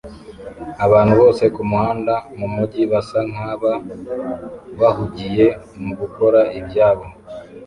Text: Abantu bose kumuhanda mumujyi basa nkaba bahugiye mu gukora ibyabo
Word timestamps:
Abantu 0.85 1.13
bose 1.21 1.43
kumuhanda 1.55 2.13
mumujyi 2.37 2.83
basa 2.91 3.19
nkaba 3.31 3.71
bahugiye 4.79 5.47
mu 5.83 5.91
gukora 5.99 6.39
ibyabo 6.59 7.05